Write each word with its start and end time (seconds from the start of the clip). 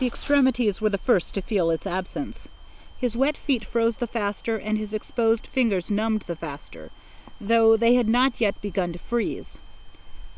The 0.00 0.06
extremities 0.06 0.82
were 0.82 0.90
the 0.90 0.98
first 0.98 1.32
to 1.32 1.40
feel 1.40 1.70
its 1.70 1.86
absence. 1.86 2.46
His 3.00 3.16
wet 3.16 3.38
feet 3.38 3.64
froze 3.64 3.96
the 3.96 4.06
faster, 4.06 4.58
and 4.58 4.76
his 4.76 4.92
exposed 4.92 5.46
fingers 5.46 5.90
numbed 5.90 6.24
the 6.26 6.36
faster, 6.36 6.90
though 7.40 7.74
they 7.74 7.94
had 7.94 8.06
not 8.06 8.38
yet 8.38 8.60
begun 8.60 8.92
to 8.92 8.98
freeze. 8.98 9.58